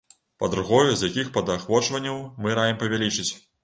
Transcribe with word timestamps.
Па-другое, 0.43 0.95
з 0.95 1.09
якіх 1.11 1.31
падахвочванняў 1.37 2.21
мы 2.43 2.61
раім 2.61 2.77
павялічыць. 2.85 3.31